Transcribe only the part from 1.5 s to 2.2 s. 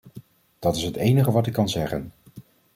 kan zeggen.